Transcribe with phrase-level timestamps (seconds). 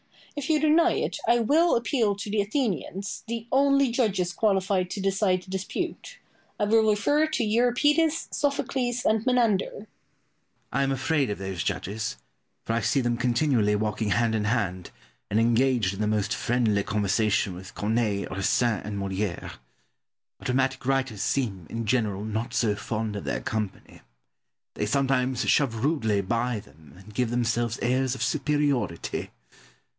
[0.35, 5.01] If you deny it, I will appeal to the Athenians, the only judges qualified to
[5.01, 6.17] decide the dispute.
[6.57, 9.71] I will refer it to Euripides, Sophocles, and Menander.
[9.81, 9.87] Pope.
[10.71, 12.17] I am afraid of those judges,
[12.65, 14.89] for I see them continually walking hand in hand,
[15.29, 19.51] and engaged in the most friendly conversation with Corneille, Racine, and Moliere.
[20.39, 24.01] Our dramatic writers seem, in general, not so fond of their company;
[24.73, 29.29] they sometimes shove rudely by them, and give themselves airs of superiority.